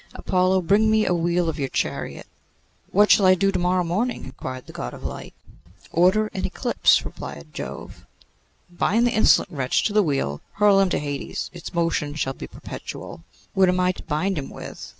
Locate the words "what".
2.89-3.11, 13.53-13.69